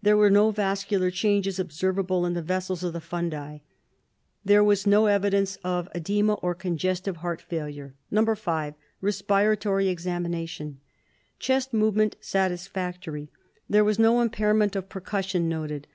[0.00, 3.62] There were no vascular changes observable in the vessels of the fundi.
[4.44, 7.96] There was no evidence of cedema or of congestive heart failure.
[8.12, 8.74] 5.
[9.00, 10.78] Respiratory Examination:
[11.40, 13.28] Chest movement satisfactory.
[13.68, 15.88] There was no impairment of percussion noted.